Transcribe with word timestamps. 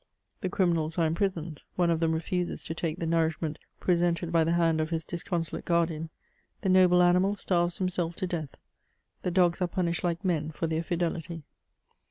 The 0.39 0.49
criminals 0.49 0.97
are 0.97 1.07
impri 1.07 1.29
soned; 1.31 1.59
one 1.75 1.91
of 1.91 1.99
them 1.99 2.13
refuses 2.13 2.63
to 2.63 2.73
take 2.73 2.97
the 2.97 3.05
nourishment 3.05 3.59
presented 3.79 4.31
by 4.31 4.43
the 4.43 4.53
hand 4.53 4.81
of 4.81 4.89
his 4.89 5.05
disconsolate 5.05 5.63
guardian; 5.63 6.09
the 6.61 6.69
noble 6.69 7.03
animal 7.03 7.35
starves 7.35 7.77
himself 7.77 8.15
to 8.15 8.25
death: 8.25 8.55
the 9.21 9.29
dogs 9.29 9.61
are 9.61 9.67
punished 9.67 10.03
like 10.03 10.25
men 10.25 10.49
for 10.49 10.65
their 10.65 10.81
fidelity. 10.81 11.43